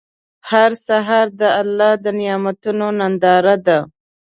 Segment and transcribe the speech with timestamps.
[0.49, 3.79] هر سهار د الله د نعمتونو ننداره ده.